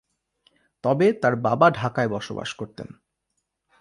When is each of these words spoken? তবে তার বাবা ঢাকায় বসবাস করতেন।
তবে 0.83 1.07
তার 1.13 1.35
বাবা 1.35 1.67
ঢাকায় 1.71 2.09
বসবাস 2.09 2.49
করতেন। 2.53 2.87